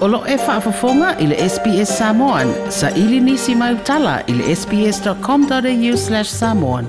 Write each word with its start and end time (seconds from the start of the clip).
Olo 0.00 0.24
e 0.28 0.36
whaafafonga 0.36 1.16
i 1.20 1.26
le 1.26 1.36
SPS 1.48 1.90
Samoan. 1.98 2.48
Sa 2.72 2.88
ili 2.90 3.20
nisi 3.20 3.54
mai 3.54 3.74
utala 3.74 4.22
i 4.26 4.32
le 4.32 4.54
sps.com.au 4.56 5.96
slash 6.02 6.30
samoan. 6.30 6.86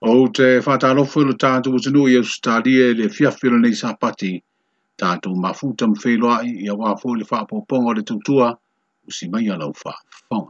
O 0.00 0.14
te 0.38 0.48
whatalofo 0.66 1.22
ilo 1.22 1.32
tātou 1.38 1.78
utinu 1.78 2.08
i 2.10 2.18
Eusu 2.18 2.42
Tālia 2.48 2.90
e 2.90 2.98
le 2.98 3.08
fiafiro 3.08 3.62
nei 3.62 3.78
sapati. 3.84 4.32
Tātou 4.98 5.36
mafuta 5.38 5.86
mwheloa 5.86 6.40
i 6.50 6.66
a 6.66 6.74
wāfo 6.74 7.14
le 7.14 7.30
whaapoponga 7.30 7.94
le 7.94 8.02
tutua 8.10 8.50
usi 9.06 9.30
mai 9.30 9.46
alau 9.54 9.70
whaafonga. 9.70 10.48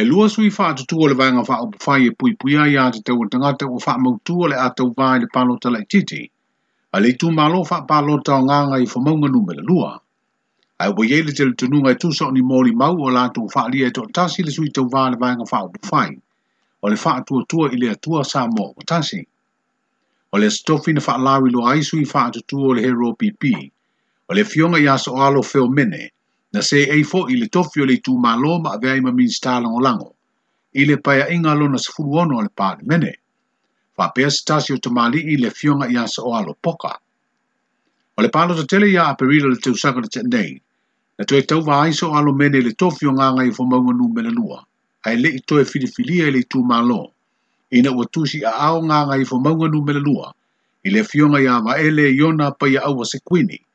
e 0.00 0.02
lua 0.04 0.26
sui 0.28 0.48
whaatutua 0.56 1.08
le 1.08 1.14
vainga 1.20 1.42
wha 1.48 1.56
opu 1.64 1.76
whai 1.84 2.02
e 2.08 2.10
pui 2.18 2.32
pui 2.40 2.54
ai 2.62 2.76
a 2.82 2.84
te 2.94 3.00
teo 3.06 3.20
o 3.22 3.26
tangata 3.32 3.64
o 3.74 3.76
wha 3.84 3.92
mautua 4.04 4.48
le 4.48 4.56
atau 4.66 4.88
vai 4.96 5.20
le 5.20 5.26
palota 5.34 5.68
lai 5.70 5.84
titi, 5.92 6.22
a 6.96 7.00
le 7.00 7.10
tu 7.20 7.30
malo 7.30 7.60
wha 7.70 7.78
palota 7.90 8.32
o 8.40 8.42
nganga 8.46 8.76
i 8.84 8.86
whamaunga 8.92 9.28
nume 9.28 9.52
lua. 9.68 9.92
A 10.82 10.84
ua 10.96 11.04
yele 11.06 11.32
te 11.32 11.44
le 11.44 11.52
tununga 11.54 11.92
i 11.92 11.98
e 11.98 12.00
tūsa 12.00 12.26
o 12.28 12.32
ni 12.32 12.40
mōri 12.40 12.72
mau 12.74 12.96
o 12.96 13.10
lato 13.12 13.42
o 13.44 13.50
wha 13.54 13.68
lia 13.72 13.86
e 13.92 13.94
tō 13.96 14.08
tasi 14.16 14.42
le 14.42 14.50
sui 14.50 14.72
tau 14.72 14.88
vai 14.92 15.10
le 15.10 15.16
vainga 15.20 15.44
wha 15.50 15.58
opu 15.68 15.80
whai, 15.90 16.10
o 16.82 16.88
le 16.88 16.96
wha 17.04 17.20
tua 17.26 17.44
tua 17.48 17.68
i 17.70 17.76
le 17.76 17.90
atua 17.92 18.24
sa 18.24 18.46
mō 18.48 18.64
o 18.76 18.82
tasi. 18.86 19.20
O 20.32 20.38
le 20.40 20.48
stofi 20.50 20.96
na 20.96 21.04
wha 21.04 21.18
lawi 21.18 21.50
lo 21.50 21.68
aisu 21.68 22.00
i 22.00 22.08
wha 22.08 22.24
atutua 22.32 22.72
o 22.72 22.74
le 22.74 22.80
hero 22.82 23.12
pipi, 23.12 23.54
o 24.28 24.32
le 24.34 24.44
fionga 24.44 24.80
i 24.80 24.88
aso 24.88 25.12
alo 25.20 25.42
feo 25.42 25.68
mene, 25.68 26.08
na 26.52 26.60
se 26.62 26.78
e 26.84 27.02
fo 27.04 27.26
i 27.32 27.36
le 27.40 27.48
tofi 27.48 27.80
o 27.80 27.86
le 27.88 27.96
tu 28.04 28.16
ma 28.20 28.34
lo 28.36 28.58
ma 28.60 28.72
avea 28.76 28.96
ima 28.96 29.10
min 29.12 29.28
stala 29.28 29.68
o 29.68 29.80
lango. 29.80 30.10
I 30.74 30.84
le 30.86 30.96
paya 31.00 31.26
inga 31.32 31.52
lo 31.56 31.66
na 31.68 31.78
sifuru 31.80 32.12
ono 32.22 32.40
le 32.44 32.48
pale 32.52 32.82
mene. 32.84 33.12
Fa 33.96 34.08
pia 34.12 34.28
stasi 34.28 34.72
o 34.74 34.76
tamali 34.80 35.20
i 35.32 35.36
le 35.36 35.50
fionga 35.50 35.86
i 35.88 35.96
asa 35.96 36.20
o 36.22 36.34
alo 36.36 36.56
poka. 36.62 36.92
O 38.16 38.22
le 38.22 38.28
palo 38.28 38.54
ta 38.56 38.64
tele 38.68 38.88
ia 38.92 39.06
aperila 39.08 39.48
le 39.48 39.56
teusaka 39.60 40.00
le 40.00 40.08
tenei. 40.08 40.60
Na 41.18 41.24
tue 41.24 41.40
tau 41.48 41.64
wa 41.64 41.84
aiso 41.84 42.10
o 42.12 42.16
alo 42.16 42.32
mene 42.32 42.60
le 42.60 42.72
tofi 42.72 43.06
o 43.08 43.12
nganga 43.12 43.44
i 43.44 43.50
fo 43.52 43.64
maunga 43.64 43.92
nu 43.96 44.06
mele 44.12 44.30
lua. 44.32 44.60
Ai 45.04 45.16
le 45.20 45.28
i 45.38 45.40
toe 45.40 45.64
filifilia 45.64 46.28
i 46.28 46.30
le 46.32 46.42
tu 46.50 46.60
ma 46.64 46.78
lo. 46.82 47.02
Ina 47.76 47.90
ua 47.96 48.04
tusi 48.12 48.44
a 48.44 48.52
ao 48.68 48.78
nganga 48.86 49.14
i 49.20 49.24
fo 49.28 49.36
maunga 49.40 49.66
nu 49.72 49.80
mele 49.84 50.00
lua. 50.00 50.28
I 50.84 50.88
le 50.92 51.02
fionga 51.04 51.40
i 51.40 51.48
ama 51.48 51.72
ele 51.80 52.06
i 52.16 52.20
ona 52.22 52.50
paya 52.52 52.80
au 52.88 52.96
wa 52.98 53.04
sekwini. 53.04 53.56
Ia 53.58 53.66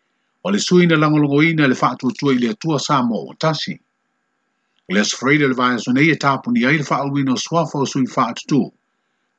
o 0.48 0.52
le 0.54 0.60
suina 0.68 0.96
lagologoina 1.04 1.64
le 1.72 1.76
faatuatua 1.82 2.32
i 2.34 2.40
le 2.42 2.48
atua 2.56 2.80
sa 2.88 2.98
mo 3.08 3.18
o 3.30 3.32
tasi 3.42 3.74
o 4.88 4.90
le 4.96 5.00
asofaraile 5.04 5.46
le 5.52 5.56
vaeasonei 5.62 6.08
e 6.16 6.18
tapuni 6.24 6.62
ai 6.68 6.78
le 6.82 6.86
faaaluina 6.90 7.32
o 7.34 7.44
suafa 7.46 7.76
o 7.84 7.86
sui 7.92 8.08
faatutū 8.16 8.62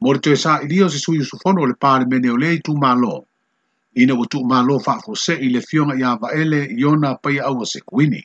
mo 0.03 0.09
le 0.15 0.21
toe 0.25 0.37
saʻilia 0.45 0.85
o 0.87 0.93
se 0.95 0.99
sui 1.05 1.17
usufono 1.25 1.59
o 1.65 1.69
le 1.71 1.77
palemene 1.83 2.29
o 2.35 2.37
le 2.43 2.47
ai 2.53 2.61
tumālo 2.67 3.15
ina 4.03 4.13
ua 4.21 4.27
tuumālo 4.33 4.75
faafoosee 4.87 5.39
i 5.47 5.49
le 5.55 5.61
fioga 5.69 5.95
iā 6.01 6.11
vaele 6.21 6.59
i 6.81 6.85
ona 6.93 7.15
paia 7.25 7.43
aua 7.49 7.65
sekuini 7.75 8.21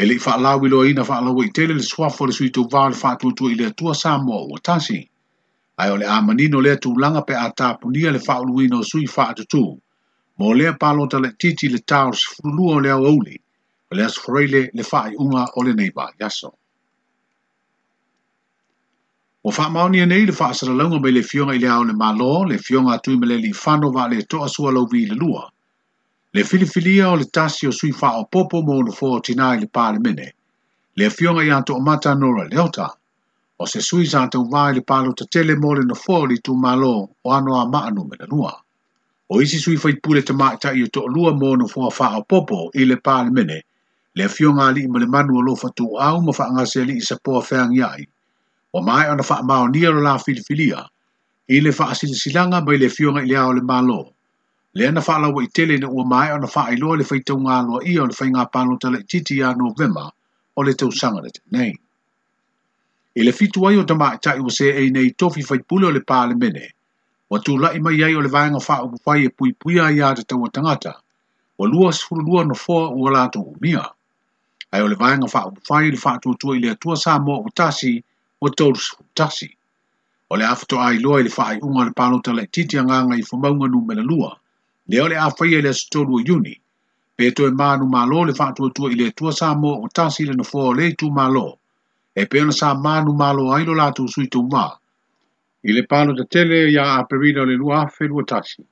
e 0.00 0.02
leʻi 0.08 0.24
faalau 0.26 0.64
iloaina 0.66 1.04
faalaua 1.10 1.44
i 1.48 1.52
tele 1.56 1.74
le 1.76 1.84
suafa 1.92 2.24
o 2.24 2.26
le 2.26 2.32
sui 2.38 2.48
tuvā 2.56 2.80
o 2.88 2.92
le 2.92 3.00
faatuatua 3.02 3.52
i 3.52 3.58
le 3.60 3.66
atua 3.72 3.92
sa 4.02 4.16
mo 4.24 4.44
ua 4.48 4.56
tasi 4.66 5.00
ae 5.80 5.90
o 5.94 6.00
le 6.00 6.06
amanino 6.16 6.60
lea 6.64 6.80
tulaga 6.82 7.20
pe 7.28 7.34
a 7.46 7.48
tapunia 7.58 8.10
le 8.16 8.20
faaaluina 8.26 8.76
o 8.80 8.88
sui 8.90 9.04
faatutū 9.16 9.64
mo 10.38 10.52
lea 10.54 10.72
palo 10.74 11.06
tala 11.06 11.30
titi 11.40 11.68
le 11.68 11.78
tau 11.78 12.12
se 12.12 12.26
furulua 12.32 12.74
o 12.76 12.80
lea 12.84 12.94
auli, 13.10 13.36
o 13.90 13.94
lea 13.96 14.08
sfreile 14.08 14.70
le 14.74 14.82
fai 14.82 15.14
unga 15.16 15.44
o 15.56 15.62
le 15.62 15.72
neiba 15.74 16.10
yaso. 16.20 16.50
O 19.46 19.50
fa 19.50 19.68
mauni 19.68 20.00
e 20.00 20.06
nei 20.06 20.24
le 20.26 20.32
fa 20.32 20.48
asara 20.50 20.72
launga 20.74 20.98
mai 21.02 21.12
le 21.12 21.22
fionga 21.22 21.54
i 21.54 21.58
lea 21.62 21.78
o 21.78 21.84
le 21.84 21.92
malo, 21.92 22.44
le 22.50 22.56
fionga 22.58 22.94
atu 22.94 23.10
i 23.12 23.18
le 23.26 23.52
fano 23.52 23.90
va 23.90 24.08
le 24.08 24.22
toa 24.24 24.48
sua 24.48 24.72
lau 24.72 24.86
vi 24.90 25.06
le 25.06 25.14
lua. 25.14 25.48
Le 26.34 26.42
filifilia 26.42 27.10
o 27.12 27.16
le 27.16 27.24
tasi 27.26 27.66
o 27.70 27.70
sui 27.70 27.92
fa 27.92 28.18
o 28.18 28.24
popo 28.24 28.62
mo 28.62 28.80
le 28.82 28.90
fo 28.92 29.20
tina 29.20 29.54
i 29.54 29.60
le 29.60 29.66
pa 29.68 29.92
le 29.92 30.00
mene. 30.00 30.32
Le 30.96 31.10
fionga 31.10 31.42
i 31.42 31.50
anto 31.50 31.74
o 31.76 31.80
mata 31.80 32.14
nora 32.14 32.48
leota. 32.48 32.88
O 33.58 33.66
se 33.66 33.80
sui 33.80 34.06
zanta 34.06 34.38
uva 34.38 34.70
i 34.70 34.74
le 34.74 34.82
palo 34.82 35.12
ta 35.12 35.24
tele 35.30 35.54
mo 35.56 35.74
le 35.74 35.84
no 35.84 35.94
fo 35.94 36.24
li 36.26 36.40
tu 36.40 36.54
malo 36.54 37.10
o 37.22 37.30
anoa 37.30 37.68
maanu 37.70 38.02
me 38.10 38.16
le 38.18 38.26
lua. 38.26 38.63
O 39.32 39.40
isi 39.40 39.58
sui 39.58 39.76
fai 39.82 39.94
pule 40.02 40.20
te 40.28 40.34
maita 40.40 40.70
i 40.78 40.82
o 40.84 40.88
to 40.94 41.02
lua 41.14 41.30
mono 41.42 41.66
fua 41.68 41.88
wha 41.98 42.20
popo 42.30 42.58
i 42.80 42.84
le 42.84 42.96
pāle 42.96 43.30
mene, 43.36 43.58
le 44.20 44.26
fio 44.28 44.50
ngā 44.52 44.66
li 44.74 44.82
ma 44.86 44.98
le 45.00 45.06
manu 45.06 45.38
alo 45.40 45.54
fatu 45.56 45.86
au 46.06 46.20
ma 46.22 46.32
wha 46.38 46.46
ngase 46.54 46.84
li 46.84 46.96
i 46.98 47.00
sa 47.00 47.16
poa 47.24 47.40
wheang 47.48 47.72
iai, 47.76 48.04
o 48.76 48.82
mai 48.84 49.08
ona 49.12 49.24
wha 49.28 49.38
mao 49.42 49.66
ni 49.68 49.86
alo 49.86 50.00
la 50.04 50.18
filifilia, 50.18 50.84
i 51.48 51.60
le 51.60 51.72
wha 51.78 51.94
silanga 51.94 52.60
mai 52.66 52.76
le 52.76 52.88
fio 52.96 53.12
ngā 53.16 53.24
i 53.24 53.30
le 53.32 53.36
ao 53.40 53.52
le 53.52 53.62
malo. 53.62 54.02
Le 54.76 54.86
ana 54.88 55.00
wha 55.06 55.18
lawa 55.22 55.44
i 55.44 55.48
tele 55.48 55.78
na 55.78 55.88
ua 55.88 56.04
mai 56.04 56.28
ona 56.32 56.48
wha 56.54 56.66
i 56.74 56.76
loa 56.76 56.96
le 56.96 57.04
fai 57.04 57.20
tau 57.24 57.40
ngā 57.40 57.56
loa 57.68 57.80
i 57.92 57.98
o 57.98 58.04
le 58.04 58.12
fai 58.18 58.28
ngā 58.28 58.44
pālo 58.52 58.76
tala 58.82 59.00
i 59.00 59.06
titi 59.08 59.40
a 59.40 59.54
novema 59.56 60.04
o 60.58 60.62
le 60.62 60.74
tau 60.76 60.90
sanga 60.92 61.24
le 61.24 61.30
nei. 61.56 61.72
I 63.16 63.24
le 63.24 63.32
fitu 63.32 63.64
ai 63.68 63.76
o 63.80 63.84
tamai 63.88 64.18
tai 64.20 64.38
o 64.40 64.48
se 64.50 64.68
e 64.82 64.88
nei 64.90 65.14
tofi 65.16 65.42
fai 65.42 65.62
pule 65.62 65.86
o 65.86 65.90
le 65.94 66.02
pāle 66.02 66.34
mene, 66.34 66.66
wa 67.34 67.40
tu 67.42 67.58
lai 67.58 67.78
mai 67.82 67.98
ai 68.06 68.14
o 68.14 68.22
le 68.22 68.30
vaenga 68.30 68.60
wha 68.68 68.74
o 68.84 68.86
kufai 68.92 69.18
e 69.26 69.28
pui 69.36 69.50
pui 69.60 69.74
ai 69.82 69.98
a 70.06 70.14
te 70.16 70.22
taua 70.30 70.48
tangata, 70.54 70.92
wa 71.58 71.64
lua 71.72 71.90
sifuru 71.92 72.24
no 72.46 72.54
fua 72.54 72.94
ua 72.94 73.10
la 73.14 73.22
tu 73.28 73.42
umia. 73.42 73.82
Ai 74.72 74.80
o 74.86 74.88
le 74.88 74.94
vaenga 74.94 75.26
wha 75.34 75.40
o 75.50 75.50
kufai 75.50 75.90
le 75.90 75.98
wha 76.04 76.12
tuatua 76.22 76.56
i 76.56 76.60
le 76.62 76.70
atua 76.70 76.94
sa 76.96 77.18
mo 77.18 77.42
o 77.42 77.48
tasi 77.58 77.98
o 78.40 78.46
tauru 78.54 78.78
sifuru 78.78 79.08
tasi. 79.18 79.48
O 80.30 80.36
le 80.38 80.46
afto 80.46 80.78
ai 80.78 81.02
loa 81.02 81.18
i 81.20 81.26
le 81.26 81.32
wha 81.36 81.44
ai 81.50 81.58
unga 81.58 81.84
le 81.90 81.90
panota 81.98 82.30
le 82.38 82.46
titi 82.46 82.78
anganga 82.78 83.18
i 83.18 83.26
fumaunga 83.26 83.66
nu 83.66 83.78
mele 83.82 84.02
lua, 84.10 84.30
le 84.86 85.00
o 85.02 85.06
le 85.10 85.18
afai 85.18 85.58
e 85.58 85.62
le 85.66 85.72
sotolu 85.74 86.12
o 86.20 86.20
yuni, 86.28 86.54
pe 87.18 87.34
to 87.34 87.48
e 87.50 87.50
manu 87.50 87.84
malo 87.90 88.22
le 88.30 88.36
wha 88.38 88.54
tuatua 88.54 88.94
i 88.94 88.94
le 88.94 89.10
atua 89.10 89.34
sa 89.34 89.54
mo 89.58 89.82
o 89.82 89.86
tasi 89.96 90.22
le 90.30 90.34
no 90.38 90.44
fua 90.46 90.70
o 90.70 90.72
le 90.78 90.94
tu 90.94 91.10
malo, 91.10 91.58
e 92.14 92.22
pe 92.30 92.38
ona 92.46 92.54
sa 92.54 92.74
manu 92.78 93.10
malo 93.12 93.50
ai 93.50 93.66
lo 93.66 93.74
la 93.74 93.90
sui 93.90 94.30
tu 94.30 94.46
maa, 94.52 94.78
I 95.66 95.72
le 95.72 95.82
pano 95.88 96.12
te 96.14 96.24
tele 96.28 96.70
ia 96.70 96.84
a 97.00 97.04
perina 97.08 97.42
le 97.46 97.54
lua 97.56 97.86
fe 97.88 98.04
lua 98.04 98.22
tasi. 98.24 98.62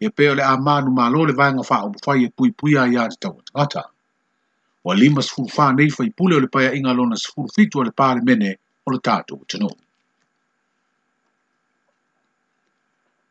E 0.00 0.08
peo 0.10 0.32
le 0.34 0.40
amanu 0.42 0.90
malo 0.90 1.26
le 1.26 1.34
vaenga 1.34 1.60
wha 1.68 1.84
o 1.84 1.92
fai 2.04 2.24
e 2.24 2.28
pui 2.30 2.50
pui 2.52 2.74
a 2.80 2.86
ia 2.88 3.06
te 3.08 3.16
tau 3.20 3.36
tangata. 3.44 3.82
Wa 4.84 4.94
lima 4.94 5.20
sifuru 5.22 5.52
fa 5.52 5.72
nei 5.72 5.90
whai 5.92 6.08
pule 6.16 6.36
o 6.36 6.40
le 6.40 6.48
paia 6.48 6.72
inga 6.72 6.92
lona 6.96 7.16
sifuru 7.16 7.52
fitu 7.54 7.80
o 7.80 7.84
le 7.84 7.92
pāle 7.92 8.24
mene 8.24 8.56
o 8.86 8.90
le 8.90 8.96
o 8.96 9.00
tano. 9.04 9.68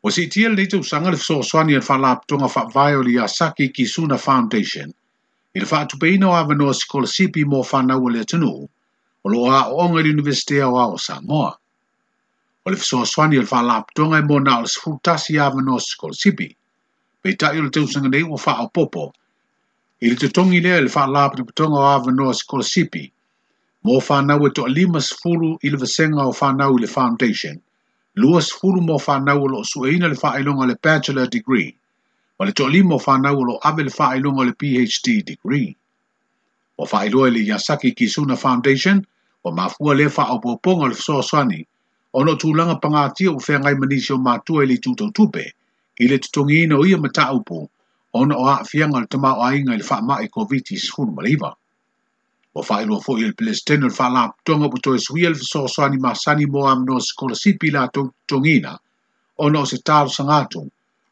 O 0.02 0.08
si 0.10 0.28
tia 0.28 0.48
le 0.48 0.66
tau 0.68 0.84
sanga 0.86 1.10
le 1.10 1.16
so 1.16 1.42
swani 1.42 1.74
e 1.74 1.80
whalap 1.82 2.26
tonga 2.28 2.46
wha 2.46 2.64
vai 2.70 2.94
o 2.94 3.02
le 3.02 3.10
Yasaki 3.18 3.72
Kisuna 3.74 4.18
Foundation 4.20 4.94
i 5.54 5.58
le 5.58 5.66
wha 5.66 5.82
tupeina 5.84 6.28
o 6.30 6.36
avanoa 6.38 6.74
sikola 6.74 7.10
sipi 7.10 7.42
mō 7.42 7.66
whanau 7.66 8.06
o 8.06 8.08
le 8.08 8.22
tano 8.24 8.68
o 9.24 9.28
loa 9.28 9.66
o 9.74 9.82
onga 9.82 9.98
le 10.00 10.14
universitea 10.14 10.70
o 10.70 10.78
ao 10.78 10.96
Samoa. 10.96 11.58
le 12.70 12.76
fesoasoani 12.76 13.34
e 13.34 13.38
e 13.38 13.38
i 13.38 13.42
le 13.44 13.50
faalaapitoga 13.52 14.16
e 14.18 14.22
mona 14.28 14.52
o 14.58 14.62
le 14.62 14.68
sefulutasi 14.74 15.34
avano 15.46 15.74
sikolosipi 15.86 16.46
peitaʻi 17.22 17.56
o 17.58 17.62
le 17.66 17.70
tausaga 17.74 18.08
nei 18.12 18.22
ua 18.30 18.38
faaopoopo 18.44 19.04
i 20.04 20.10
le 20.10 20.16
totogi 20.22 20.60
lea 20.64 20.76
i 20.78 20.80
le 20.80 20.88
faalapitopitoga 20.96 21.76
o 21.82 21.86
avanoa 21.98 22.32
sikolosipi 22.40 23.04
mo 23.84 23.94
fanau 24.08 24.40
e 24.46 24.50
toʻalima 24.56 25.00
sefulu 25.08 25.48
i 25.62 25.68
le 25.72 25.78
vasega 25.82 26.22
o 26.26 26.32
fanau 26.40 26.72
i 26.76 26.80
le 26.82 26.86
foundation 26.94 27.56
lua 28.20 28.40
sefulu 28.42 28.78
mo 28.88 28.96
fanau 28.98 29.38
o 29.44 29.46
loo 29.52 29.64
suʻeina 29.70 30.06
le 30.08 30.14
faailoga 30.22 30.60
o 30.62 30.66
le 30.70 30.76
bachelor 30.84 31.26
degree 31.26 31.74
ma 32.38 32.44
le 32.46 32.52
toʻalima 32.52 32.94
o 32.94 32.98
fanau 32.98 33.36
o 33.38 33.42
loo 33.48 33.58
ave 33.66 33.82
le 33.82 33.90
faailoga 33.90 34.40
o 34.40 34.44
le 34.44 34.54
phd 34.58 35.24
degree 35.26 35.76
ua 36.78 36.86
faailoa 36.86 37.28
i 37.28 37.30
le 37.32 37.40
iasaki 37.50 37.92
kisuna 37.98 38.36
foundation 38.36 39.02
ua 39.44 39.52
mafua 39.52 39.94
lea 39.94 40.08
faaopoopoga 40.10 40.82
o 40.86 40.88
le 40.88 40.94
fesoasoani 40.94 41.58
so 41.64 41.69
ono 42.12 42.34
tu 42.36 42.52
langa 42.54 42.74
panga 42.78 43.10
tia 43.14 43.30
ufea 43.30 43.58
ngai 43.60 43.74
manisio 43.74 44.16
mātua 44.18 44.64
ili 44.64 44.78
tuto 44.78 45.10
tupe, 45.14 45.54
ile 46.00 46.18
tutongi 46.18 46.62
ina 46.62 46.76
uia 46.78 46.98
mata 46.98 47.32
upo, 47.32 47.70
ono 48.12 48.34
o 48.38 48.44
haa 48.46 48.64
fianga 48.66 49.00
le 49.00 49.06
tamau 49.06 49.38
a 49.42 49.54
inga 49.56 49.74
ili 49.74 49.82
faa 49.84 50.02
mai 50.02 50.26
COVID-19 50.26 50.80
sikunu 50.82 51.12
maliva. 51.14 51.54
Wa 52.54 52.62
faa 52.62 52.82
ilo 52.82 53.00
fo 53.00 53.18
ili 53.18 53.32
pili 53.32 53.54
stenu 53.54 53.86
ili 53.86 53.94
faa 53.94 54.10
laa 54.10 54.30
tonga 54.44 54.68
puto 54.68 54.94
esu 54.94 55.18
ia 55.18 55.30
ili 55.30 55.38
soani 55.38 55.98
masani 55.98 56.46
mo 56.46 56.66
am 56.68 56.84
no 56.84 56.98
sikola 57.00 57.34
sipi 57.34 57.70
la 57.70 57.86
tutongi 57.88 58.56
ina, 58.56 58.78
ono 59.38 59.60
o 59.62 59.66
se 59.66 59.78
talo 59.78 60.08
sangatu, 60.10 60.66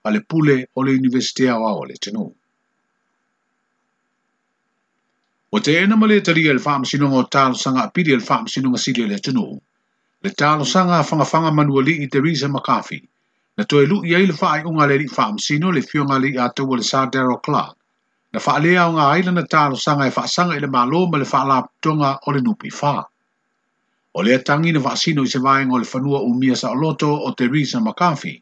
ale 0.04 0.20
pule 0.26 0.66
o 0.74 0.82
le 0.82 0.92
universitea 0.98 1.56
o 1.60 1.68
aole 1.68 1.94
tenu. 1.94 2.26
O 5.52 5.58
te 5.60 5.78
ena 5.82 5.94
male 5.96 6.20
talia 6.20 6.50
ili 6.50 6.58
faa 6.58 6.78
msinunga 6.78 7.16
o 7.16 7.22
talo 7.22 7.54
sangapiri 7.54 8.12
ili 8.12 8.20
faa 8.20 8.42
msinunga 8.42 8.78
sili 8.78 9.02
ili 9.02 9.20
tenu, 9.20 9.60
le 10.24 10.30
talo 10.40 10.64
sanga 10.72 10.96
a 11.00 11.04
fanga 11.30 11.50
manua 11.54 11.80
li 11.82 11.94
i 12.04 12.06
Theresa 12.08 12.48
McCarthy. 12.48 12.98
na 13.56 13.64
toe 13.70 13.84
lu 13.90 13.98
i 14.08 14.14
aile 14.18 14.34
faa 14.40 14.56
i 14.60 14.64
unga 14.70 14.86
le 14.90 14.96
li 15.02 15.06
faa 15.16 15.32
msino 15.34 15.68
le 15.72 15.82
fionga 15.88 16.16
li 16.22 16.30
a 16.42 16.46
tau 16.56 16.74
le 16.78 16.82
sa 16.90 16.98
Daryl 17.12 17.38
Clark, 17.46 17.76
na 18.32 18.38
faa 18.44 18.58
lea 18.64 18.82
unga 18.90 19.04
aile 19.14 19.30
na 19.32 19.44
talo 19.52 19.76
sanga 19.84 20.08
e 20.10 20.14
faa 20.16 20.26
sanga 20.34 20.56
i 20.56 20.60
le 20.64 20.68
malo 20.74 21.06
ma 21.10 21.16
le 21.22 21.26
faa 21.32 21.44
la 21.50 21.56
tonga 21.84 22.10
o 22.26 22.28
le 22.34 22.40
nupi 22.46 22.70
faa. 22.80 23.02
O 24.16 24.18
le 24.26 24.34
atangi 24.38 24.72
na 24.74 24.80
faa 24.86 24.96
sino 25.02 25.22
i 25.22 25.30
se 25.34 25.38
vaenga 25.44 25.74
o 25.76 25.82
le 25.82 25.86
fanua 25.92 26.18
umia 26.30 26.56
sa 26.56 26.74
loto 26.74 27.10
o 27.26 27.28
Theresa 27.38 27.78
McCarthy. 27.80 28.36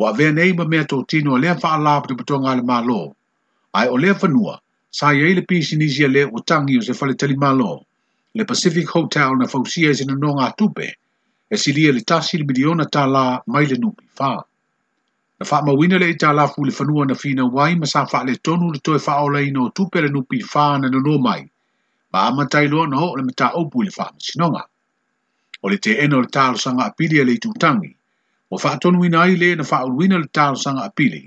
wa 0.00 0.12
vea 0.16 0.32
nei 0.32 0.52
ma 0.56 0.64
mea 0.64 0.88
tō 0.88 1.04
tino 1.08 1.36
a 1.36 1.38
lea 1.40 1.54
faa 1.62 1.76
la 1.84 2.00
pute 2.00 2.16
putonga 2.16 2.56
le 2.56 2.62
malo, 2.70 3.12
ai 3.76 3.88
o 3.92 3.96
lea 4.00 4.16
fanua, 4.20 4.54
sa 4.90 5.12
i 5.12 5.20
aile 5.20 5.42
pisi 5.48 5.76
nisi 5.76 6.00
a 6.08 6.08
le 6.08 6.22
o 6.24 6.38
tangi 6.48 6.78
o 6.80 6.82
se 6.86 6.96
fale 6.96 7.12
tali 7.14 7.36
malo, 7.36 7.72
le 8.34 8.44
Pacific 8.46 8.88
Hotel 8.96 9.36
na 9.36 9.46
fausia 9.46 9.90
e 9.90 9.94
sina 9.94 10.14
nonga 10.16 10.54
tupe, 10.56 10.96
e 11.52 11.56
silia 11.56 11.90
e 11.90 11.92
le 11.92 12.00
tasi 12.00 12.38
le 12.38 12.44
miliona 12.44 12.84
ta 12.88 13.04
la 13.06 13.42
mai 13.46 13.66
le 13.66 13.76
nupi 13.76 14.04
fa. 14.18 14.30
Na 15.38 15.44
faa 15.44 15.60
mawina 15.66 15.98
le 16.00 16.08
ita 16.14 16.32
la 16.32 16.46
fule 16.48 16.70
fanua 16.72 17.04
na 17.06 17.14
fina 17.14 17.44
wai, 17.44 17.74
ma 17.76 17.84
sa 17.84 18.00
le 18.26 18.34
tonu 18.44 18.72
le 18.72 18.78
toe 18.78 18.98
faa 18.98 19.20
ola 19.26 19.40
ino 19.40 19.68
tupe 19.76 20.00
le 20.00 20.08
nupi 20.08 20.38
fa 20.52 20.78
na 20.80 20.88
nono 20.88 21.18
mai, 21.18 21.42
ma 22.12 22.18
ama 22.28 22.44
tai 22.52 22.66
loa 22.72 22.86
na 22.86 22.96
ho 22.96 23.12
le 23.16 23.22
mita 23.22 23.52
opu 23.52 23.82
le 23.84 23.90
faa 23.90 24.10
sinonga. 24.18 24.62
O 25.64 25.68
le 25.68 25.76
te 25.76 25.92
eno 26.02 26.20
le 26.22 26.28
talo 26.28 26.56
sanga 26.56 26.84
apili 26.88 27.18
e 27.20 27.24
le 27.24 27.36
tutangi, 27.36 27.92
o 28.50 28.56
faa 28.56 28.76
tonu 28.80 29.04
ina 29.04 29.18
ai 29.28 29.36
le 29.36 29.50
na 29.56 29.62
faa 29.70 29.84
uruina 29.84 30.16
le 30.16 30.28
talo 30.32 30.56
sanga 30.56 30.84
apili, 30.88 31.22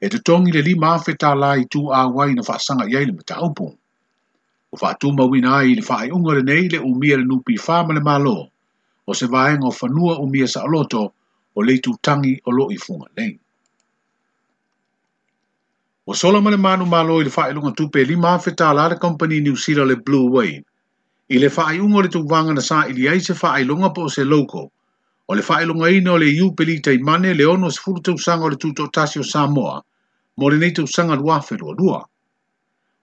e 0.00 0.06
te 0.08 0.18
le 0.54 0.60
lima 0.62 0.94
afe 0.94 1.14
ta 1.18 1.34
la 1.34 1.58
i 1.58 1.64
tu 1.66 1.90
a 1.90 2.06
wai 2.06 2.32
na 2.34 2.42
faa 2.42 2.58
sanga 2.62 2.86
iai 2.86 3.06
le 3.06 3.12
mita 3.18 3.40
opu 3.42 3.66
o 4.74 4.78
fa 4.82 4.90
tu 5.00 5.08
ma 5.18 5.24
wina 5.32 5.50
ai 5.60 5.74
le 5.78 5.82
fa 5.88 5.96
ai 6.02 6.10
ungare 6.16 6.42
nei 6.50 6.64
le 6.72 6.78
umia 6.90 7.16
le 7.20 7.24
nupi 7.30 7.54
fa 7.66 7.76
ma 7.86 7.92
le 7.96 8.02
malo 8.10 8.36
o 9.08 9.12
se 9.20 9.26
va 9.32 9.42
o 9.70 9.72
fa 9.78 9.86
nua 9.96 10.14
umia 10.24 10.46
sa 10.54 10.66
loto 10.74 11.02
o 11.56 11.60
le 11.66 11.74
tu 11.84 11.92
tangi 12.04 12.34
o 12.48 12.50
lo 12.56 12.64
i 12.76 12.78
funga 12.84 13.08
nei 13.18 13.32
o 16.10 16.12
solo 16.20 16.38
ma 16.44 16.50
le 16.54 16.58
manu 16.66 16.84
malo 16.96 17.20
i 17.22 17.26
le 17.28 17.32
fa 17.36 17.42
ai 17.46 17.52
lunga 17.56 17.70
tupe 17.78 18.00
li 18.10 18.16
ma 18.24 18.32
fe 18.44 18.50
ta 18.60 18.72
la 18.78 18.84
le 18.92 18.96
company 19.04 19.38
new 19.46 19.54
sira 19.64 19.84
le 19.90 19.96
blue 20.06 20.26
way 20.36 20.50
i 21.34 21.36
le 21.42 21.48
fa 21.56 21.62
ai 21.70 21.78
ungare 21.86 22.08
tu 22.14 22.20
vanga 22.32 22.52
na 22.58 22.62
sa 22.70 22.78
i 22.90 22.92
le 22.98 23.04
ai 23.12 23.20
se 23.26 23.34
fa 23.40 23.54
ai 23.58 23.64
lunga 23.70 23.94
po 23.96 24.10
se 24.16 24.24
loko 24.32 24.62
o 25.28 25.32
le 25.38 25.42
fa 25.48 25.54
ai 25.60 25.66
lunga 25.70 25.86
ina 25.98 26.10
o 26.16 26.18
le 26.24 26.28
iu 26.40 26.48
peli 26.58 26.76
tai 26.84 26.98
mane 27.10 27.30
le 27.38 27.44
ono 27.54 27.70
se 27.74 27.78
furu 27.84 28.00
te 28.06 28.10
usanga 28.18 28.44
o 28.50 28.50
le 28.54 28.58
tu 28.64 28.74
to 28.74 28.90
tasio 28.94 29.22
Samoa 29.22 29.76
mo 30.38 30.50
le 30.50 30.56
nei 30.62 30.74
te 30.76 30.82
usanga 30.82 31.14
lua 31.22 31.36
fe 31.46 31.54
lua 31.62 31.70
lua. 31.78 31.78
lua 31.82 32.00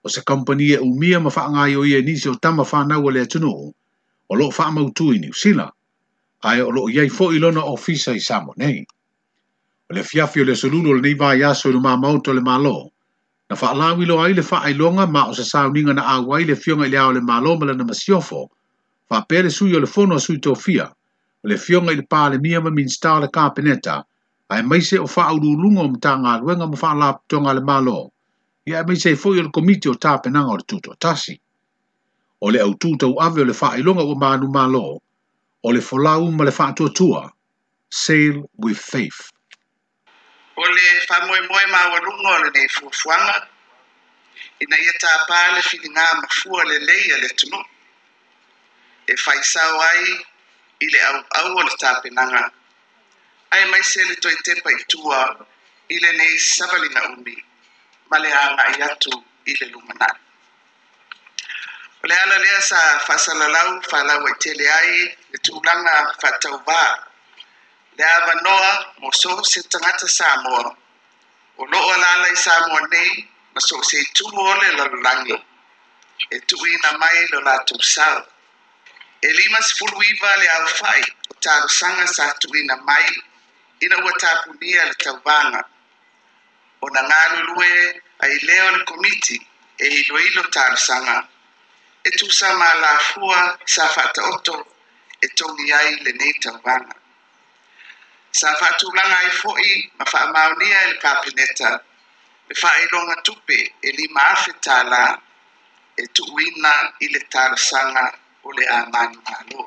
o 0.02 0.08
se 0.10 0.22
company 0.26 0.72
e 0.74 0.78
umia 0.82 1.18
ma 1.22 1.30
faa 1.30 1.48
ngai 1.54 1.76
o 1.78 1.84
ia 1.86 2.02
nisi 2.02 2.26
o 2.28 2.34
tama 2.34 2.64
faa 2.66 2.84
nawa 2.90 3.10
lea 3.14 3.26
tunu 3.26 3.50
o, 3.50 3.66
o 4.28 4.32
loo 4.34 4.50
faa 4.50 4.70
mautu 4.74 5.14
i 5.14 5.18
New 5.22 5.30
Zealand, 5.32 5.70
ai 6.42 6.58
o 6.60 6.70
loo 6.74 6.90
iai 6.90 7.08
fo 7.10 7.30
ilona 7.30 7.62
ofisa 7.62 8.10
i 8.14 8.20
samo 8.20 8.50
nei. 8.58 8.82
O 9.86 9.90
le 9.94 10.02
fiafi 10.02 10.40
o 10.42 10.44
le 10.44 10.54
solulu 10.58 10.90
o 10.90 10.94
le 10.98 11.02
neiva 11.06 11.34
i 11.38 11.42
aso 11.46 11.68
i 11.70 11.72
luma 11.72 11.94
le 11.94 12.42
malo, 12.42 12.90
na 13.48 13.54
faa 13.56 13.74
la 13.74 13.92
wilo 13.94 14.18
ai 14.20 14.34
le 14.34 14.42
faa 14.42 14.66
ilonga 14.70 15.06
ma 15.06 15.30
o 15.30 15.34
se 15.34 15.44
sao 15.44 15.70
ninga 15.70 15.94
na 15.94 16.02
awa 16.02 16.42
i 16.42 16.44
le 16.44 16.56
fionga 16.56 16.86
ili 16.86 16.96
ao 16.96 17.12
le 17.12 17.20
malo 17.20 17.56
ma 17.56 17.66
le 17.66 17.74
na 17.74 17.84
masiofo, 17.84 18.50
faa 19.08 19.22
pere 19.22 19.50
sui 19.50 19.74
o 19.76 19.78
le 19.78 19.86
fono 19.86 20.18
sui 20.18 20.40
to 20.40 20.54
fia, 20.56 20.90
o 20.90 21.44
le 21.46 21.54
fionga 21.56 21.92
ili 21.92 22.02
paa 22.02 22.28
le 22.28 22.38
mia 22.42 22.58
ma 22.60 22.70
minstao 22.74 23.20
le 23.20 23.28
kapeneta, 23.30 24.02
ai 24.50 24.62
maise 24.64 24.98
o 24.98 25.06
faa 25.06 25.30
ululungo 25.30 25.86
mta 25.94 26.18
ngā 26.18 26.32
luenga 26.42 26.66
ma 26.66 26.76
faa 26.76 26.94
la 26.98 27.12
ptonga 27.14 27.54
le 27.54 27.60
malo, 27.62 28.11
Ia 28.68 28.84
e 28.88 28.96
sei 28.96 29.16
foi 29.16 29.38
o 29.38 29.42
le 29.42 29.50
komiti 29.50 29.88
o 29.88 29.94
tapenaga 29.96 30.50
o 30.50 30.56
le 30.56 30.62
tuto 30.62 30.94
tasi. 30.94 31.34
O 32.44 32.48
le 32.50 32.60
au 32.60 32.74
tūtau 32.78 33.18
ave 33.20 33.40
o 33.42 33.44
le 33.44 33.52
faailoga 33.54 34.04
ua 34.06 34.14
mānu 34.14 35.00
o 35.64 35.68
le 35.72 35.80
folau 35.80 36.30
ma 36.30 36.44
le 36.44 36.52
faatuatua 36.52 37.32
sail 37.90 38.44
with 38.62 38.78
faith. 38.78 39.30
O 40.56 40.62
le 40.62 40.82
faamoemoe 41.08 41.66
maualuga 41.74 42.28
o 42.36 42.42
lenei 42.44 42.68
fuafuaga 42.76 43.34
ina 44.62 44.76
ia 44.78 44.92
tapā 45.04 45.42
le 45.54 45.62
whininga 45.68 46.06
mafua 46.22 46.62
lelei 46.70 47.10
a 47.14 47.18
le 47.18 47.28
tunu. 47.38 47.60
E 49.10 49.14
faisao 49.24 49.80
ai 49.90 50.04
i 50.82 50.86
le 50.86 50.98
auau 51.08 51.58
o 51.58 51.62
le 51.66 51.74
tapenaga 51.82 52.44
ae 53.56 53.64
maise 53.70 54.04
le 54.08 54.14
toetepa 54.22 54.54
tepa 54.54 54.70
i 54.78 54.84
tua, 54.88 55.20
i 55.90 55.98
le 55.98 56.12
nei 56.12 57.02
umi 57.18 57.44
male 58.12 58.30
amaʻi 58.46 58.76
atu 58.90 59.12
i 59.50 59.52
le 59.58 59.66
lumanai 59.72 60.16
o 62.02 62.04
le 62.08 62.14
ala 62.22 62.36
lea 62.44 62.60
sa 62.70 62.80
faasalalau 63.06 63.68
faalau 63.90 64.18
ai 64.28 64.34
tele 64.42 64.64
ai 64.80 64.92
le 65.30 65.38
tulaga 65.46 65.94
faatauvā 66.20 66.82
le 67.96 68.04
avanoa 68.18 68.70
mo 69.00 69.08
so 69.20 69.30
se 69.52 69.60
tagata 69.72 70.06
samoa 70.18 70.64
o 71.60 71.62
loo 71.72 71.88
alaala 71.94 72.26
i 72.36 72.38
samoa 72.46 72.80
nei 72.92 73.10
ma 73.54 73.60
so 73.68 73.76
se 73.90 73.96
itu 74.06 74.24
o 74.44 74.54
le 74.60 74.68
lalolagi 74.78 75.36
e 76.34 76.36
tuuina 76.48 76.90
mai 77.02 77.18
lo 77.32 77.38
latou 77.48 77.80
sala 77.94 78.22
e 79.26 79.28
lima 79.38 79.58
sefulu 79.68 79.96
iva 80.12 80.30
le 80.40 80.46
aofaʻi 80.56 81.02
o 81.30 81.32
talosaga 81.44 82.04
sa 82.16 82.24
tuuina 82.40 82.76
mai 82.88 83.08
ina 83.84 83.96
ua 84.04 84.12
tapunia 84.22 84.82
le 84.88 84.94
tauvaga 85.04 85.60
ona 86.86 87.22
lue 87.46 87.72
ai 88.24 88.36
lea 88.46 88.60
e 88.60 88.62
o 88.66 88.68
e 88.72 88.72
le 88.76 88.80
komiti 88.90 89.36
e 89.78 89.86
iloilo 90.00 90.42
talosaga 90.56 91.16
e 92.06 92.10
tusa 92.18 92.48
malafua 92.60 93.40
sa 93.74 93.84
faataoto 93.94 94.56
e 95.24 95.26
togi 95.38 95.66
ai 95.80 95.88
lenei 96.04 96.32
tauvaga 96.44 96.94
sa 98.38 98.48
faatulaga 98.60 99.16
ai 99.22 99.30
foʻi 99.40 99.72
ma 99.98 100.04
faamaonia 100.12 100.78
i 100.84 100.88
le 100.92 100.96
kapeneta 101.04 101.70
le 102.48 102.54
faailoga 102.62 103.14
tupe 103.26 103.58
e 103.88 103.90
lima 103.98 104.22
afe 104.34 104.52
tālā 104.66 105.04
e 106.02 106.04
tuuina 106.16 106.74
i 107.04 107.14
le 107.14 107.20
talosaga 107.34 108.04
o 108.46 108.50
le 108.56 108.64
a 108.78 108.78
malo 108.94 109.62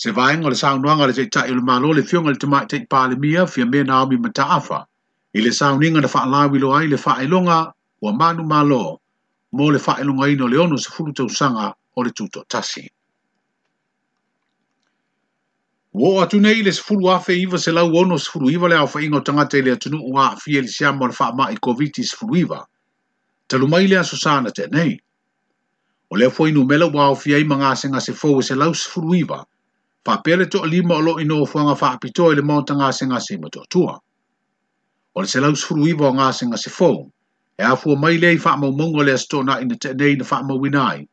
se 0.00 0.08
vaega 0.16 0.44
o 0.46 0.50
le 0.52 0.58
saunoaga 0.62 1.04
le 1.08 1.14
taʻitaʻi 1.18 1.48
o 1.50 1.54
le 1.58 1.64
malo 1.70 1.88
le 1.98 2.02
fioga 2.08 2.28
i 2.30 2.34
le 2.34 2.40
tamaʻi 2.44 2.76
palemia 2.92 3.42
fia 3.52 3.64
me 3.72 3.80
naomi 3.90 4.16
mataafa 4.24 4.78
i 5.34 5.40
le 5.42 5.50
sauniga 5.52 6.00
na 6.00 6.08
faalauilo 6.08 6.74
ai 6.76 6.86
le 6.86 6.96
faailoga 6.96 7.72
ua 8.02 8.12
manu 8.12 8.44
malo 8.46 9.00
mo 9.52 9.66
le 9.70 9.78
faa 9.78 9.94
faailogaina 9.98 10.44
o 10.44 10.48
le 10.48 10.58
ono 10.62 10.76
sefulu 10.78 11.10
sanga 11.38 11.74
o 11.98 12.02
le 12.06 12.10
tutoʻatasi 12.10 12.46
tasi. 12.50 12.84
Wo 15.92 16.22
atu 16.22 16.38
nei 16.40 16.60
i 16.60 16.62
le 16.62 16.70
sefulu 16.72 17.10
afe 17.10 17.34
iva 17.34 17.58
se 17.58 17.72
lau 17.74 17.90
ono 17.96 18.14
sefulu 18.18 18.46
iva 18.54 18.68
le 18.70 18.76
aofaʻiga 18.78 19.16
o 19.16 19.20
tagata 19.26 19.58
i 19.58 19.62
le 19.66 19.72
atunuu 19.74 20.14
aafia 20.18 20.60
i 20.60 20.62
le 20.62 20.68
siama 20.70 21.02
o 21.04 21.08
le 21.10 21.14
faamaʻi 21.14 21.58
koviti 21.60 22.04
sefulu 22.06 22.34
iva 22.46 22.62
talu 23.50 23.66
mai 23.68 23.86
le 23.90 23.98
aso 23.98 24.16
sa 24.16 24.38
na 24.40 24.50
teanei 24.54 24.98
o 26.10 26.16
lea 26.16 26.30
foi 26.30 26.52
numela 26.54 26.86
ua 26.86 27.04
aofia 27.10 27.36
ai 27.36 27.44
ma 27.44 27.56
gasegasefou 27.58 28.38
e 28.38 28.42
se 28.42 28.54
lau 28.54 28.70
sefulu 28.74 29.10
iva 29.18 29.44
faapea 30.06 30.36
le 30.38 30.46
toʻalima 30.46 30.94
o 30.94 31.00
loo 31.02 31.18
inoa 31.20 31.46
fuaga 31.46 31.74
faapitoa 31.74 32.32
i 32.32 32.34
le 32.38 32.42
maota 32.42 32.74
gasegase 32.78 33.34
ma 33.42 33.48
toʻatua 33.50 33.98
o 35.14 35.20
le 35.22 35.28
selau 35.30 35.54
sifuru 35.56 35.86
iwa 35.92 36.08
o 36.08 36.14
ngā 36.14 36.28
se 36.36 36.46
ngā 36.46 36.58
se 36.60 36.70
fōu, 36.76 36.96
e 37.58 37.62
a 37.62 37.74
fua 37.78 37.96
mai 37.96 38.16
lei 38.18 38.38
wha 38.44 38.56
mau 38.58 38.72
mongo 38.78 39.04
le 39.06 39.12
asto 39.14 39.42
na 39.46 39.60
ina 39.62 39.76
te 39.78 39.92
nei 39.94 40.16
na 40.18 40.24
wha 40.30 40.40
mau 40.48 40.64
inai, 40.66 41.06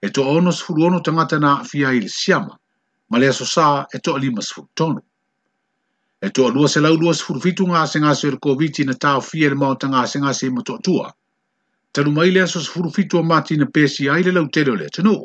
e 0.00 0.08
to 0.10 0.24
ono 0.28 0.50
sifuru 0.52 0.86
ono 0.86 1.00
te 1.04 1.12
ngata 1.12 1.38
na 1.40 1.50
fia 1.64 1.92
i 1.92 2.00
le 2.00 2.08
siama, 2.08 2.56
ma 3.08 3.18
le 3.18 3.28
aso 3.28 3.44
sā 3.44 3.84
e 3.94 3.98
to 4.00 4.14
alima 4.16 4.40
sifuru 4.42 4.68
tonu. 4.74 5.00
E 6.24 6.30
to 6.32 6.46
alua 6.48 6.68
selau 6.72 6.96
lua 6.96 7.12
sifuru 7.14 7.40
fitu 7.40 7.68
ngā 7.68 7.84
se 7.88 8.00
ngā 8.00 8.14
se 8.16 8.32
le 8.32 8.40
koviti 8.40 8.86
na 8.88 8.96
tau 8.96 9.20
fia 9.20 9.52
le 9.52 9.60
mau 9.60 9.76
ta 9.76 9.92
ngā 9.92 10.06
se 10.08 10.24
ngā 10.24 10.32
se 10.34 10.48
ima 10.48 10.62
tua, 10.64 11.12
tanu 11.92 12.12
mai 12.16 12.30
le 12.32 12.40
aso 12.48 12.60
sifuru 12.64 12.88
fitu 12.90 13.18
o 13.20 13.22
mati 13.22 13.56
na 13.60 13.66
pesi 13.68 14.08
ai 14.08 14.22
le 14.24 14.32
lau 14.32 14.48
tere 14.48 14.72
le 14.76 14.88
tenu. 14.88 15.16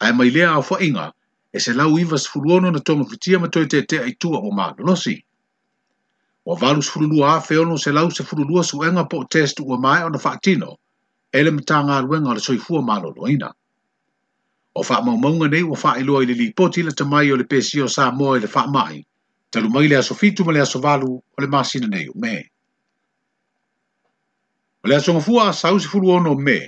Ai 0.00 0.12
mai 0.16 0.30
lea 0.32 0.54
a 0.56 0.62
fua 0.64 0.80
inga, 0.80 1.10
e 1.52 1.60
selau 1.60 1.98
iwa 2.00 2.16
sifuru 2.18 2.60
na 2.60 2.80
tonga 2.80 3.04
fitia 3.04 3.38
ma 3.38 3.48
toi 3.48 3.66
te 3.68 3.82
te 3.84 4.00
aitua 4.00 4.40
o 4.40 4.50
mā 4.56 4.72
lolosi 4.78 5.20
ua 6.44 6.54
valu 6.56 6.82
sefululua 6.82 7.34
afeono 7.36 7.78
se 7.78 7.90
lau 7.92 8.10
sefululua 8.10 8.62
suʻega 8.62 9.02
po 9.10 9.24
test 9.34 9.60
ua 9.60 9.76
mai 9.84 10.02
ona 10.04 10.18
faatino 10.18 10.70
e 11.38 11.40
le 11.44 11.50
matagaluega 11.56 12.28
o 12.30 12.34
le 12.34 12.40
soifua 12.40 12.80
malōlōina 12.88 13.48
o 14.74 14.82
faamaumauga 14.88 15.48
nei 15.48 15.62
ua 15.62 15.76
faailoa 15.82 16.22
i 16.22 16.26
le 16.26 16.34
lipoti 16.40 16.82
le 16.82 16.92
tamai 16.92 17.30
o 17.32 17.36
le 17.36 17.44
pesio 17.44 17.88
sa 17.88 18.10
moa 18.10 18.36
i 18.36 18.40
le 18.40 18.48
faamaʻi 18.54 18.98
talu 19.50 19.68
mai 19.70 19.88
le 19.88 19.96
aso 19.96 20.14
fitu 20.20 20.44
ma 20.44 20.52
le 20.52 20.60
aso 20.60 20.80
valu 20.80 21.10
o 21.16 21.36
le 21.42 21.46
masina 21.46 21.86
nei 21.88 22.08
o 22.08 22.16
me 22.16 22.34
o 24.84 24.88
le 24.88 25.00
sausi 25.00 25.36
asau 25.38 25.76
ono 26.16 26.34
me 26.34 26.58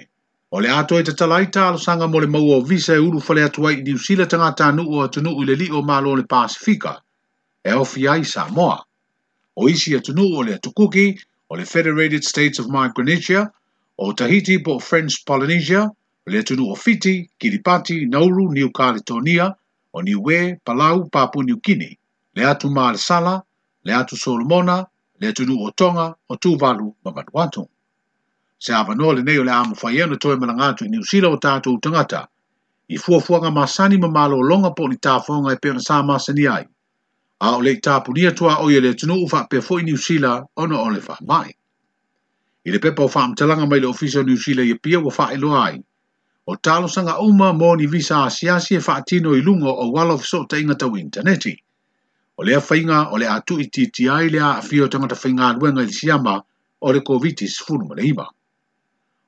o 0.50 0.60
le 0.60 0.68
atoe 0.68 1.02
tatalai 1.02 1.46
talosaga 1.50 2.06
mo 2.08 2.20
le 2.20 2.26
maua 2.26 2.56
o 2.60 2.60
visa 2.60 2.92
e 2.94 2.98
ulu 3.00 3.20
fale 3.20 3.40
atu 3.44 3.66
ai 3.68 3.80
i 3.80 3.82
niusila 3.82 4.26
tagata 4.26 4.68
nuu 4.72 4.98
o 4.98 5.04
atunuu 5.04 5.42
i 5.48 5.56
li 5.56 5.70
o 5.72 5.80
malo 5.82 6.14
le 6.16 6.24
pasifika 6.28 7.00
e 7.64 7.72
ofi 7.72 8.06
ai 8.08 8.24
sa 8.24 8.48
moa 8.52 8.84
o 9.56 9.68
isi 9.68 9.96
atunu 9.96 10.24
e 10.24 10.36
o 10.36 10.42
le 10.46 10.54
atukuki 10.54 11.18
o 11.50 11.54
le 11.56 11.64
Federated 11.64 12.22
States 12.24 12.58
of 12.58 12.66
Micronesia, 12.68 13.50
o 13.98 14.12
Tahiti 14.12 14.58
po 14.64 14.78
French 14.78 15.24
Polynesia, 15.26 15.82
o 15.84 16.30
le 16.30 16.38
atunu 16.42 16.70
o 16.70 16.74
Fiti, 16.74 17.28
Kiripati, 17.38 18.06
Nauru, 18.08 18.50
New 18.52 18.70
Caledonia, 18.70 19.54
o 19.94 20.00
Niue, 20.00 20.58
Palau, 20.64 21.10
Papua 21.10 21.42
New 21.44 21.56
Guinea, 21.56 21.96
le 22.34 22.42
atu 22.44 22.70
Mare 22.70 22.96
Sala, 22.96 23.42
le 23.84 23.92
atu 23.92 24.16
Solomona, 24.16 24.86
le 25.20 25.28
atunu 25.28 25.58
o 25.60 25.70
Tonga, 25.70 26.14
o 26.30 26.36
Tuvalu, 26.36 26.94
ma 27.04 27.10
Vanuatu. 27.12 27.68
Se 28.58 28.72
ava 28.72 28.94
no 28.94 29.10
le 29.10 29.22
neo 29.24 29.42
le 29.42 29.50
amu 29.50 29.74
whaiena 29.74 30.16
toi 30.20 30.36
malangatu 30.36 30.84
i 30.84 30.88
New 30.88 31.02
Zealand 31.02 31.34
o 31.34 31.36
tātou 31.40 31.80
tangata, 31.82 32.28
i 32.88 32.96
fuafuanga 32.96 33.50
masani 33.50 33.98
ma 33.98 34.06
malo 34.08 34.38
longa 34.38 34.70
po 34.70 34.86
ni 34.88 34.94
tāwhonga 35.02 35.50
e 35.52 35.58
peona 35.58 35.82
sā 35.82 35.98
masani 36.06 36.46
ai 36.46 36.68
a 37.42 37.56
o 37.58 37.60
le 37.60 37.74
tapulia 37.80 38.30
tua 38.30 38.60
o 38.62 38.68
ye 38.70 38.78
le 38.80 38.94
tunu 38.94 39.14
ufa 39.24 39.46
pe 39.50 39.58
foi 39.60 39.82
New 39.82 39.96
Sila 39.96 40.44
ono 40.56 40.76
ole 40.78 41.00
fa 41.02 41.18
mai. 41.26 41.50
I 42.64 42.70
le 42.70 42.78
pepa 42.78 43.02
ufa 43.04 43.18
amtalanga 43.26 43.66
mai 43.66 43.80
le 43.80 43.88
ofisa 43.88 44.22
New 44.22 44.36
Sila 44.36 44.62
ye 44.62 44.74
pia 44.78 45.00
ufa 45.00 45.32
elu 45.34 45.50
ai. 45.50 45.82
O 46.46 46.54
talo 46.54 46.86
sanga 46.86 47.18
uma 47.18 47.52
mo 47.52 47.74
ni 47.74 47.86
visa 47.86 48.22
a 48.24 48.30
siasi 48.30 48.76
e 48.78 48.80
fa 48.80 48.94
atino 49.02 49.34
i 49.34 49.42
lungo 49.42 49.66
o 49.74 49.90
walof 49.90 50.22
so 50.24 50.44
te 50.46 50.60
ingata 50.62 50.86
u 50.86 50.94
interneti. 50.96 51.56
O 52.38 52.44
le 52.44 52.54
afainga 52.54 53.10
o 53.10 53.16
le 53.18 53.26
atu 53.26 53.58
i 53.58 53.66
titi 53.66 54.08
ai 54.08 54.28
le 54.30 54.38
a 54.38 54.58
afio 54.62 54.86
tangata 54.86 55.16
fainga 55.18 55.50
aduenga 55.50 55.82
i 55.82 55.90
siyama 55.90 56.38
o 56.80 56.92
le 56.92 57.00
COVID-19 57.00 57.96
le 57.98 58.02
ima. 58.06 58.26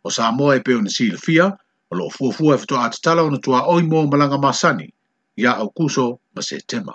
O 0.04 0.10
sa 0.10 0.30
moa 0.30 0.54
e 0.56 0.60
peo 0.60 0.78
ni 0.80 0.90
sila 0.90 1.18
fia, 1.18 1.50
o 1.90 1.96
lo 1.98 2.06
fuafua 2.10 2.54
e 2.54 2.58
fitoa 2.58 2.86
atatala 2.86 3.24
o 3.26 3.30
na 3.30 3.38
tua 3.38 3.66
oi 3.66 3.82
mo 3.82 4.06
malanga 4.06 4.38
masani, 4.38 4.92
ya 5.36 5.56
au 5.58 5.70
kuso 5.70 6.20
ma 6.34 6.42
setema. 6.42 6.94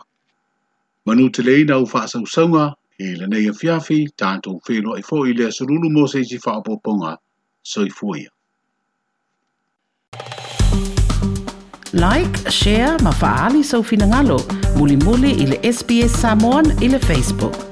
Manu 1.09 1.29
te 1.29 1.41
lei 1.41 1.63
na 1.65 1.77
ufa 1.77 2.07
sa 2.07 2.19
usanga, 2.21 2.73
e 2.99 3.15
la 3.17 3.25
nei 3.25 3.47
a 3.49 3.53
fiafi, 3.53 4.11
tanto 4.15 4.51
un 4.51 4.59
whenua 4.67 4.97
e 4.99 5.01
fōi 5.01 5.33
lea 5.33 5.49
surulu 5.51 5.89
mō 5.89 6.03
seji 6.11 6.37
whaapoponga, 6.43 7.15
so 7.63 7.81
i 7.81 7.89
fōia. 7.99 8.29
Like, 11.93 12.37
share, 12.59 12.93
ma 13.01 13.09
faali 13.23 13.63
sa 13.63 13.79
so 13.79 13.79
ufina 13.85 14.05
ngalo, 14.11 14.37
muli 14.77 14.97
muli 15.05 15.31
ili 15.41 15.57
SBS 15.73 16.19
Samoan 16.21 16.69
ili 16.83 16.99
Facebook. 17.09 17.68